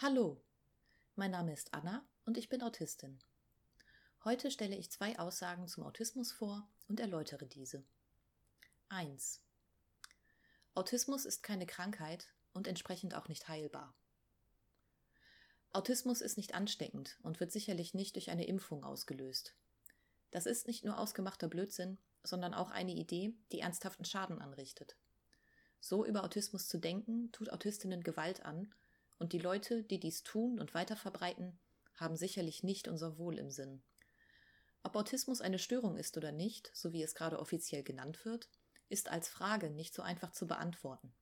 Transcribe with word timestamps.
Hallo, 0.00 0.40
mein 1.16 1.32
Name 1.32 1.52
ist 1.52 1.74
Anna 1.74 2.06
und 2.24 2.38
ich 2.38 2.48
bin 2.48 2.62
Autistin. 2.62 3.18
Heute 4.22 4.52
stelle 4.52 4.76
ich 4.76 4.92
zwei 4.92 5.18
Aussagen 5.18 5.66
zum 5.66 5.82
Autismus 5.82 6.30
vor 6.30 6.68
und 6.86 7.00
erläutere 7.00 7.46
diese. 7.46 7.82
1. 8.90 9.42
Autismus 10.74 11.24
ist 11.24 11.42
keine 11.42 11.66
Krankheit 11.66 12.28
und 12.52 12.68
entsprechend 12.68 13.16
auch 13.16 13.26
nicht 13.26 13.48
heilbar. 13.48 13.92
Autismus 15.72 16.20
ist 16.20 16.36
nicht 16.36 16.54
ansteckend 16.54 17.18
und 17.24 17.40
wird 17.40 17.50
sicherlich 17.50 17.92
nicht 17.92 18.14
durch 18.14 18.30
eine 18.30 18.46
Impfung 18.46 18.84
ausgelöst. 18.84 19.56
Das 20.30 20.46
ist 20.46 20.68
nicht 20.68 20.84
nur 20.84 20.96
ausgemachter 20.96 21.48
Blödsinn, 21.48 21.98
sondern 22.22 22.54
auch 22.54 22.70
eine 22.70 22.92
Idee, 22.92 23.34
die 23.50 23.58
ernsthaften 23.58 24.04
Schaden 24.04 24.40
anrichtet. 24.40 24.96
So 25.80 26.06
über 26.06 26.22
Autismus 26.22 26.68
zu 26.68 26.78
denken, 26.78 27.32
tut 27.32 27.50
Autistinnen 27.50 28.04
Gewalt 28.04 28.44
an 28.44 28.72
und 29.18 29.32
die 29.32 29.38
Leute, 29.38 29.82
die 29.82 30.00
dies 30.00 30.22
tun 30.22 30.58
und 30.58 30.74
weiterverbreiten, 30.74 31.58
haben 31.94 32.16
sicherlich 32.16 32.62
nicht 32.62 32.88
unser 32.88 33.18
Wohl 33.18 33.38
im 33.38 33.50
Sinn. 33.50 33.82
Ob 34.82 34.96
Autismus 34.96 35.40
eine 35.40 35.58
Störung 35.58 35.96
ist 35.96 36.16
oder 36.16 36.32
nicht, 36.32 36.70
so 36.72 36.92
wie 36.92 37.02
es 37.02 37.14
gerade 37.14 37.38
offiziell 37.38 37.82
genannt 37.82 38.24
wird, 38.24 38.48
ist 38.88 39.08
als 39.10 39.28
Frage 39.28 39.70
nicht 39.70 39.94
so 39.94 40.02
einfach 40.02 40.32
zu 40.32 40.46
beantworten. 40.46 41.12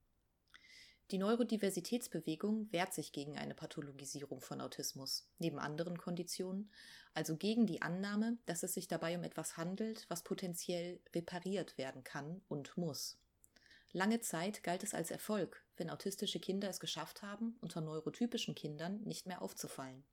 Die 1.13 1.19
Neurodiversitätsbewegung 1.19 2.73
wehrt 2.73 2.93
sich 2.93 3.13
gegen 3.13 3.39
eine 3.39 3.55
Pathologisierung 3.55 4.41
von 4.41 4.61
Autismus, 4.61 5.29
neben 5.39 5.61
anderen 5.61 5.99
Konditionen, 5.99 6.73
also 7.15 7.37
gegen 7.37 7.67
die 7.67 7.81
Annahme, 7.81 8.39
dass 8.45 8.65
es 8.65 8.75
sich 8.75 8.89
dabei 8.89 9.17
um 9.17 9.23
etwas 9.23 9.57
handelt, 9.57 10.05
was 10.09 10.25
potenziell 10.25 11.01
repariert 11.15 11.79
werden 11.79 12.03
kann 12.03 12.43
und 12.49 12.77
muss. 12.77 13.19
Lange 13.93 14.21
Zeit 14.21 14.65
galt 14.65 14.83
es 14.83 14.95
als 14.95 15.13
Erfolg, 15.13 15.65
wenn 15.77 15.91
autistische 15.91 16.41
Kinder 16.41 16.69
es 16.69 16.81
geschafft 16.81 17.23
haben, 17.23 17.57
unter 17.61 17.81
neurotypischen 17.81 18.55
Kindern 18.55 19.01
nicht 19.03 19.27
mehr 19.27 19.43
aufzufallen. 19.43 20.05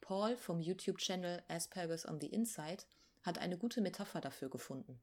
Paul 0.00 0.36
vom 0.36 0.60
YouTube-Channel 0.60 1.42
Asperger's 1.48 2.06
on 2.06 2.20
the 2.20 2.26
Inside 2.26 2.84
hat 3.22 3.38
eine 3.38 3.56
gute 3.56 3.80
Metapher 3.80 4.20
dafür 4.20 4.50
gefunden. 4.50 5.00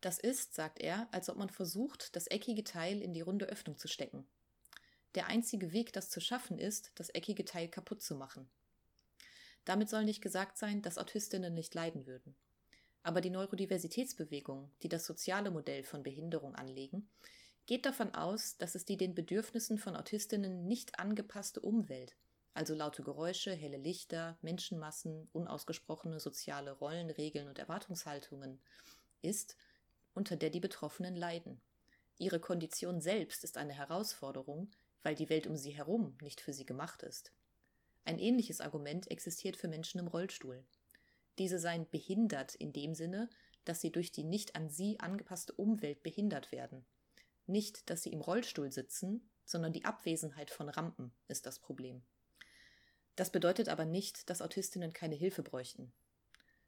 Das 0.00 0.18
ist, 0.18 0.54
sagt 0.54 0.80
er, 0.80 1.08
als 1.12 1.28
ob 1.28 1.36
man 1.36 1.50
versucht, 1.50 2.14
das 2.14 2.28
eckige 2.28 2.64
Teil 2.64 3.02
in 3.02 3.14
die 3.14 3.20
runde 3.20 3.46
Öffnung 3.46 3.76
zu 3.78 3.88
stecken. 3.88 4.26
Der 5.14 5.26
einzige 5.26 5.72
Weg, 5.72 5.92
das 5.92 6.10
zu 6.10 6.20
schaffen, 6.20 6.58
ist, 6.58 6.92
das 6.94 7.08
eckige 7.10 7.44
Teil 7.44 7.68
kaputt 7.68 8.02
zu 8.02 8.14
machen. 8.14 8.48
Damit 9.64 9.88
soll 9.88 10.04
nicht 10.04 10.22
gesagt 10.22 10.56
sein, 10.56 10.82
dass 10.82 10.98
Autistinnen 10.98 11.54
nicht 11.54 11.74
leiden 11.74 12.06
würden. 12.06 12.36
Aber 13.02 13.20
die 13.20 13.30
Neurodiversitätsbewegung, 13.30 14.70
die 14.82 14.88
das 14.88 15.04
soziale 15.04 15.50
Modell 15.50 15.82
von 15.82 16.02
Behinderung 16.02 16.54
anlegen, 16.54 17.08
geht 17.68 17.84
davon 17.84 18.14
aus, 18.14 18.56
dass 18.56 18.74
es 18.74 18.86
die 18.86 18.96
den 18.96 19.14
Bedürfnissen 19.14 19.76
von 19.76 19.94
Autistinnen 19.94 20.66
nicht 20.66 20.98
angepasste 20.98 21.60
Umwelt, 21.60 22.16
also 22.54 22.74
laute 22.74 23.02
Geräusche, 23.02 23.52
helle 23.52 23.76
Lichter, 23.76 24.38
Menschenmassen, 24.40 25.28
unausgesprochene 25.34 26.18
soziale 26.18 26.72
Rollen, 26.72 27.10
Regeln 27.10 27.46
und 27.46 27.58
Erwartungshaltungen 27.58 28.58
ist, 29.20 29.54
unter 30.14 30.36
der 30.36 30.48
die 30.48 30.60
Betroffenen 30.60 31.14
leiden. 31.14 31.60
Ihre 32.16 32.40
Kondition 32.40 33.02
selbst 33.02 33.44
ist 33.44 33.58
eine 33.58 33.74
Herausforderung, 33.74 34.70
weil 35.02 35.14
die 35.14 35.28
Welt 35.28 35.46
um 35.46 35.58
sie 35.58 35.72
herum 35.72 36.16
nicht 36.22 36.40
für 36.40 36.54
sie 36.54 36.64
gemacht 36.64 37.02
ist. 37.02 37.32
Ein 38.06 38.18
ähnliches 38.18 38.62
Argument 38.62 39.10
existiert 39.10 39.58
für 39.58 39.68
Menschen 39.68 40.00
im 40.00 40.08
Rollstuhl. 40.08 40.64
Diese 41.36 41.58
seien 41.58 41.86
behindert 41.90 42.54
in 42.54 42.72
dem 42.72 42.94
Sinne, 42.94 43.28
dass 43.66 43.82
sie 43.82 43.92
durch 43.92 44.10
die 44.10 44.24
nicht 44.24 44.56
an 44.56 44.70
sie 44.70 44.98
angepasste 45.00 45.52
Umwelt 45.52 46.02
behindert 46.02 46.50
werden. 46.50 46.86
Nicht, 47.48 47.88
dass 47.88 48.02
sie 48.02 48.12
im 48.12 48.20
Rollstuhl 48.20 48.70
sitzen, 48.70 49.30
sondern 49.46 49.72
die 49.72 49.86
Abwesenheit 49.86 50.50
von 50.50 50.68
Rampen 50.68 51.12
ist 51.28 51.46
das 51.46 51.58
Problem. 51.58 52.02
Das 53.16 53.32
bedeutet 53.32 53.70
aber 53.70 53.86
nicht, 53.86 54.28
dass 54.28 54.42
Autistinnen 54.42 54.92
keine 54.92 55.14
Hilfe 55.14 55.42
bräuchten. 55.42 55.92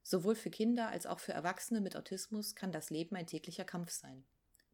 Sowohl 0.03 0.35
für 0.35 0.51
Kinder 0.51 0.89
als 0.89 1.05
auch 1.05 1.21
für 1.21 1.33
Erwachsene 1.33 1.83
mit 1.83 1.97
Autismus 1.97 2.55
kann 2.55 2.73
das 2.73 2.89
Leben 2.89 3.15
ein 3.15 3.27
täglicher 3.27 3.67
Kampf 3.67 3.91
sein. 3.91 4.25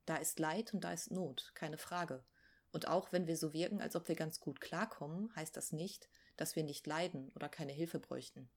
Da 0.05 0.17
ist 0.17 0.39
Leid 0.39 0.73
und 0.73 0.85
da 0.85 0.93
ist 0.93 1.11
Not, 1.11 1.51
keine 1.55 1.77
Frage. 1.77 2.25
Und 2.71 2.87
auch 2.87 3.11
wenn 3.11 3.27
wir 3.27 3.37
so 3.37 3.53
wirken, 3.53 3.81
als 3.81 3.97
ob 3.97 4.07
wir 4.07 4.15
ganz 4.15 4.39
gut 4.39 4.61
klarkommen, 4.61 5.35
heißt 5.35 5.57
das 5.57 5.73
nicht, 5.73 6.09
dass 6.37 6.55
wir 6.55 6.63
nicht 6.63 6.87
leiden 6.87 7.31
oder 7.35 7.49
keine 7.49 7.73
Hilfe 7.73 7.99
bräuchten. 7.99 8.49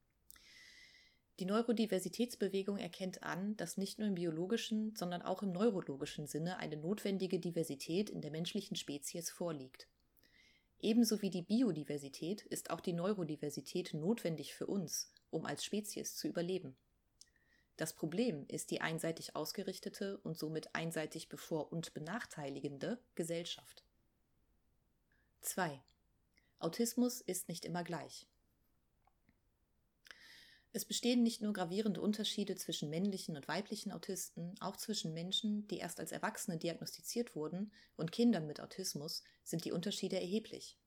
Die 1.40 1.46
Neurodiversitätsbewegung 1.46 2.78
erkennt 2.78 3.24
an, 3.24 3.56
dass 3.56 3.78
nicht 3.78 3.98
nur 3.98 4.10
im 4.10 4.16
biologischen, 4.16 4.94
sondern 4.98 5.22
auch 5.22 5.42
im 5.42 5.54
neurologischen 5.54 6.28
Sinne 6.28 6.58
eine 6.58 6.76
notwendige 6.76 7.40
Diversität 7.40 8.10
in 8.10 8.20
der 8.20 8.30
menschlichen 8.30 8.76
Spezies 8.76 9.30
vorliegt. 9.30 9.88
Ebenso 10.82 11.22
wie 11.22 11.30
die 11.30 11.42
Biodiversität 11.42 12.42
ist 12.42 12.72
auch 12.72 12.82
die 12.82 12.92
Neurodiversität 12.92 13.94
notwendig 13.94 14.54
für 14.54 14.68
uns, 14.68 15.14
um 15.30 15.46
als 15.46 15.64
Spezies 15.64 16.18
zu 16.18 16.28
überleben. 16.28 16.76
Das 17.78 17.94
Problem 17.94 18.44
ist 18.50 18.70
die 18.72 18.82
einseitig 18.82 19.38
ausgerichtete 19.38 20.18
und 20.18 20.38
somit 20.38 20.76
einseitig 20.76 21.30
bevor- 21.30 21.72
und 21.72 21.94
benachteiligende 21.94 23.00
Gesellschaft. 23.16 23.86
2. 25.40 25.82
Autismus 26.60 27.22
ist 27.22 27.48
nicht 27.48 27.64
immer 27.64 27.86
gleich. 27.86 28.28
Es 30.72 30.86
bestehen 30.86 31.24
nicht 31.24 31.42
nur 31.42 31.54
gravierende 31.54 32.00
Unterschiede 32.00 32.56
zwischen 32.56 32.92
männlichen 32.92 33.36
und 33.36 33.48
weiblichen 33.48 33.92
Autisten, 33.92 34.54
auch 34.60 34.78
zwischen 34.78 35.14
Menschen, 35.14 35.68
die 35.68 35.78
erst 35.78 36.00
als 36.00 36.12
Erwachsene 36.12 36.58
diagnostiziert 36.58 37.36
wurden, 37.36 37.72
und 37.96 38.12
Kindern 38.12 38.46
mit 38.46 38.62
Autismus 38.62 39.24
sind 39.44 39.66
die 39.66 39.72
Unterschiede 39.72 40.20
erheblich. 40.20 40.78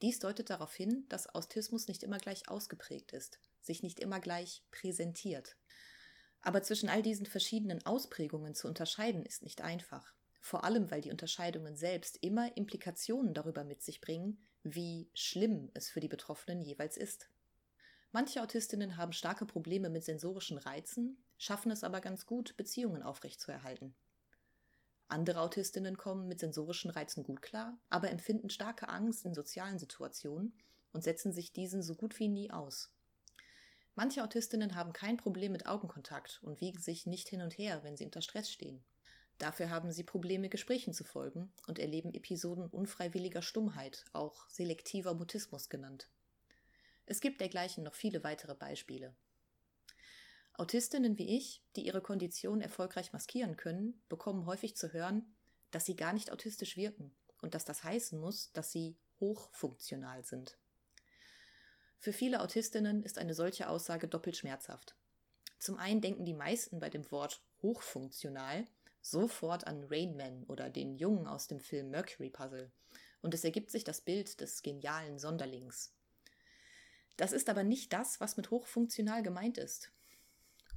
Dies 0.00 0.20
deutet 0.20 0.48
darauf 0.48 0.74
hin, 0.74 1.06
dass 1.08 1.34
Autismus 1.34 1.88
nicht 1.88 2.04
immer 2.04 2.18
gleich 2.18 2.48
ausgeprägt 2.48 3.12
ist, 3.12 3.40
sich 3.60 3.82
nicht 3.82 3.98
immer 3.98 4.20
gleich 4.20 4.62
präsentiert. 4.70 5.56
Aber 6.40 6.62
zwischen 6.62 6.88
all 6.88 7.02
diesen 7.02 7.26
verschiedenen 7.26 7.84
Ausprägungen 7.84 8.54
zu 8.54 8.68
unterscheiden 8.68 9.26
ist 9.26 9.42
nicht 9.42 9.60
einfach, 9.60 10.14
vor 10.40 10.64
allem 10.64 10.90
weil 10.90 11.02
die 11.02 11.10
Unterscheidungen 11.10 11.76
selbst 11.76 12.16
immer 12.22 12.56
Implikationen 12.56 13.34
darüber 13.34 13.64
mit 13.64 13.82
sich 13.82 14.00
bringen, 14.00 14.46
wie 14.62 15.10
schlimm 15.14 15.70
es 15.74 15.90
für 15.90 16.00
die 16.00 16.08
Betroffenen 16.08 16.62
jeweils 16.62 16.96
ist. 16.96 17.28
Manche 18.12 18.42
Autistinnen 18.42 18.96
haben 18.96 19.12
starke 19.12 19.46
Probleme 19.46 19.88
mit 19.88 20.04
sensorischen 20.04 20.58
Reizen, 20.58 21.22
schaffen 21.38 21.70
es 21.70 21.84
aber 21.84 22.00
ganz 22.00 22.26
gut, 22.26 22.56
Beziehungen 22.56 23.02
aufrechtzuerhalten. 23.04 23.94
Andere 25.06 25.40
Autistinnen 25.40 25.96
kommen 25.96 26.26
mit 26.26 26.40
sensorischen 26.40 26.90
Reizen 26.90 27.22
gut 27.22 27.40
klar, 27.40 27.78
aber 27.88 28.10
empfinden 28.10 28.50
starke 28.50 28.88
Angst 28.88 29.24
in 29.24 29.34
sozialen 29.34 29.78
Situationen 29.78 30.52
und 30.92 31.04
setzen 31.04 31.32
sich 31.32 31.52
diesen 31.52 31.82
so 31.82 31.94
gut 31.94 32.18
wie 32.18 32.28
nie 32.28 32.50
aus. 32.50 32.92
Manche 33.94 34.24
Autistinnen 34.24 34.74
haben 34.74 34.92
kein 34.92 35.16
Problem 35.16 35.52
mit 35.52 35.66
Augenkontakt 35.66 36.40
und 36.42 36.60
wiegen 36.60 36.80
sich 36.80 37.06
nicht 37.06 37.28
hin 37.28 37.42
und 37.42 37.58
her, 37.58 37.84
wenn 37.84 37.96
sie 37.96 38.04
unter 38.04 38.22
Stress 38.22 38.50
stehen. 38.50 38.82
Dafür 39.38 39.70
haben 39.70 39.90
sie 39.92 40.04
Probleme, 40.04 40.48
Gesprächen 40.48 40.94
zu 40.94 41.04
folgen 41.04 41.52
und 41.66 41.78
erleben 41.78 42.12
Episoden 42.12 42.66
unfreiwilliger 42.66 43.42
Stummheit, 43.42 44.04
auch 44.12 44.48
selektiver 44.48 45.14
Mutismus 45.14 45.68
genannt. 45.68 46.08
Es 47.06 47.20
gibt 47.20 47.40
dergleichen 47.40 47.84
noch 47.84 47.94
viele 47.94 48.22
weitere 48.24 48.54
Beispiele. 48.54 49.14
Autistinnen 50.54 51.16
wie 51.16 51.36
ich, 51.36 51.62
die 51.76 51.86
ihre 51.86 52.02
Kondition 52.02 52.60
erfolgreich 52.60 53.12
maskieren 53.12 53.56
können, 53.56 54.02
bekommen 54.08 54.46
häufig 54.46 54.76
zu 54.76 54.92
hören, 54.92 55.34
dass 55.70 55.86
sie 55.86 55.96
gar 55.96 56.12
nicht 56.12 56.30
autistisch 56.30 56.76
wirken 56.76 57.14
und 57.40 57.54
dass 57.54 57.64
das 57.64 57.84
heißen 57.84 58.18
muss, 58.18 58.52
dass 58.52 58.70
sie 58.70 58.96
hochfunktional 59.20 60.24
sind. 60.24 60.58
Für 61.98 62.12
viele 62.12 62.40
Autistinnen 62.40 63.02
ist 63.02 63.18
eine 63.18 63.34
solche 63.34 63.68
Aussage 63.68 64.08
doppelt 64.08 64.36
schmerzhaft. 64.36 64.96
Zum 65.58 65.76
einen 65.76 66.00
denken 66.00 66.24
die 66.24 66.34
meisten 66.34 66.80
bei 66.80 66.88
dem 66.88 67.10
Wort 67.10 67.42
hochfunktional 67.62 68.66
sofort 69.02 69.66
an 69.66 69.84
Rain 69.84 70.16
Man 70.16 70.44
oder 70.44 70.70
den 70.70 70.96
Jungen 70.96 71.26
aus 71.26 71.46
dem 71.46 71.60
Film 71.60 71.90
Mercury 71.90 72.30
Puzzle 72.30 72.70
und 73.22 73.34
es 73.34 73.44
ergibt 73.44 73.70
sich 73.70 73.84
das 73.84 74.00
Bild 74.00 74.40
des 74.40 74.62
genialen 74.62 75.18
Sonderlings. 75.18 75.92
Das 77.20 77.32
ist 77.32 77.50
aber 77.50 77.64
nicht 77.64 77.92
das, 77.92 78.18
was 78.18 78.38
mit 78.38 78.50
hochfunktional 78.50 79.22
gemeint 79.22 79.58
ist. 79.58 79.92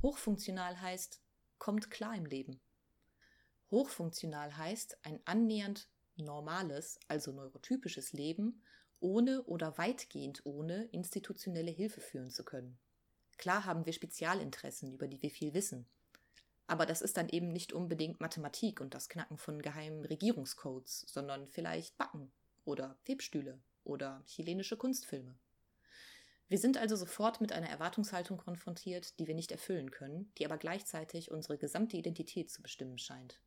Hochfunktional 0.01 0.81
heißt, 0.81 1.21
kommt 1.57 1.89
klar 1.89 2.17
im 2.17 2.25
Leben. 2.25 2.59
Hochfunktional 3.71 4.57
heißt 4.57 4.97
ein 5.05 5.21
annähernd 5.23 5.87
normales, 6.17 6.99
also 7.07 7.31
neurotypisches 7.31 8.11
Leben, 8.11 8.61
ohne 8.99 9.43
oder 9.43 9.77
weitgehend 9.77 10.45
ohne 10.45 10.83
institutionelle 10.91 11.71
Hilfe 11.71 12.01
führen 12.01 12.29
zu 12.29 12.43
können. 12.43 12.77
Klar 13.37 13.63
haben 13.63 13.85
wir 13.85 13.93
Spezialinteressen, 13.93 14.91
über 14.91 15.07
die 15.07 15.21
wir 15.21 15.31
viel 15.31 15.53
wissen. 15.53 15.87
Aber 16.67 16.85
das 16.85 17.01
ist 17.01 17.15
dann 17.15 17.29
eben 17.29 17.47
nicht 17.47 17.71
unbedingt 17.71 18.19
Mathematik 18.19 18.81
und 18.81 18.93
das 18.93 19.07
Knacken 19.07 19.37
von 19.37 19.61
geheimen 19.61 20.03
Regierungscodes, 20.03 21.05
sondern 21.07 21.47
vielleicht 21.47 21.97
Backen 21.97 22.33
oder 22.65 22.97
Webstühle 23.05 23.61
oder 23.85 24.21
chilenische 24.25 24.75
Kunstfilme. 24.75 25.37
Wir 26.49 26.57
sind 26.57 26.77
also 26.77 26.95
sofort 26.95 27.41
mit 27.41 27.51
einer 27.51 27.69
Erwartungshaltung 27.69 28.37
konfrontiert, 28.37 29.17
die 29.19 29.27
wir 29.27 29.35
nicht 29.35 29.51
erfüllen 29.51 29.91
können, 29.91 30.31
die 30.37 30.45
aber 30.45 30.57
gleichzeitig 30.57 31.31
unsere 31.31 31.57
gesamte 31.57 31.97
Identität 31.97 32.51
zu 32.51 32.61
bestimmen 32.61 32.97
scheint. 32.97 33.39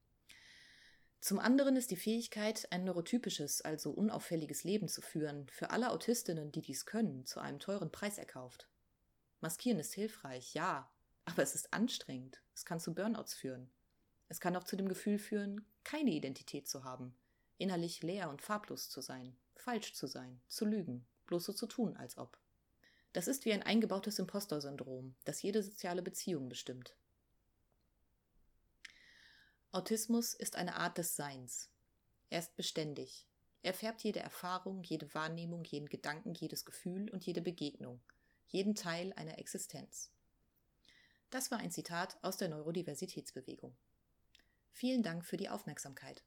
Zum 1.20 1.38
anderen 1.38 1.76
ist 1.76 1.90
die 1.90 1.96
Fähigkeit, 1.96 2.68
ein 2.70 2.84
neurotypisches, 2.84 3.60
also 3.60 3.90
unauffälliges 3.90 4.64
Leben 4.64 4.88
zu 4.88 5.02
führen, 5.02 5.48
für 5.48 5.70
alle 5.70 5.90
Autistinnen, 5.90 6.52
die 6.52 6.62
dies 6.62 6.86
können, 6.86 7.26
zu 7.26 7.40
einem 7.40 7.58
teuren 7.58 7.90
Preis 7.90 8.18
erkauft. 8.18 8.68
Maskieren 9.40 9.78
ist 9.78 9.94
hilfreich, 9.94 10.54
ja, 10.54 10.90
aber 11.24 11.42
es 11.42 11.54
ist 11.54 11.72
anstrengend. 11.72 12.42
Es 12.54 12.64
kann 12.64 12.80
zu 12.80 12.94
Burnouts 12.94 13.34
führen. 13.34 13.70
Es 14.28 14.40
kann 14.40 14.56
auch 14.56 14.64
zu 14.64 14.76
dem 14.76 14.88
Gefühl 14.88 15.18
führen, 15.18 15.66
keine 15.84 16.10
Identität 16.10 16.68
zu 16.68 16.84
haben, 16.84 17.16
innerlich 17.58 18.02
leer 18.02 18.30
und 18.30 18.42
farblos 18.42 18.88
zu 18.88 19.00
sein, 19.00 19.36
falsch 19.54 19.94
zu 19.94 20.06
sein, 20.06 20.40
zu 20.48 20.64
lügen, 20.64 21.06
bloß 21.26 21.44
so 21.44 21.52
zu 21.52 21.66
tun, 21.66 21.96
als 21.96 22.18
ob. 22.18 22.38
Das 23.16 23.28
ist 23.28 23.46
wie 23.46 23.54
ein 23.54 23.62
eingebautes 23.62 24.18
Impostor-Syndrom, 24.18 25.14
das 25.24 25.40
jede 25.40 25.62
soziale 25.62 26.02
Beziehung 26.02 26.50
bestimmt. 26.50 26.94
Autismus 29.72 30.34
ist 30.34 30.54
eine 30.54 30.76
Art 30.76 30.98
des 30.98 31.16
Seins. 31.16 31.70
Er 32.28 32.40
ist 32.40 32.54
beständig. 32.56 33.26
Er 33.62 33.72
färbt 33.72 34.02
jede 34.02 34.20
Erfahrung, 34.20 34.82
jede 34.82 35.14
Wahrnehmung, 35.14 35.64
jeden 35.64 35.88
Gedanken, 35.88 36.34
jedes 36.34 36.66
Gefühl 36.66 37.08
und 37.08 37.24
jede 37.24 37.40
Begegnung, 37.40 38.02
jeden 38.48 38.74
Teil 38.74 39.14
einer 39.14 39.38
Existenz. 39.38 40.10
Das 41.30 41.50
war 41.50 41.56
ein 41.56 41.70
Zitat 41.70 42.18
aus 42.20 42.36
der 42.36 42.50
Neurodiversitätsbewegung. 42.50 43.74
Vielen 44.72 45.02
Dank 45.02 45.24
für 45.24 45.38
die 45.38 45.48
Aufmerksamkeit. 45.48 46.22